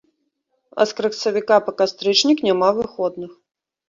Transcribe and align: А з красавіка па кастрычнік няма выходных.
А 0.79 0.85
з 0.91 0.95
красавіка 0.99 1.57
па 1.67 1.71
кастрычнік 1.81 2.41
няма 2.47 2.69
выходных. 2.79 3.31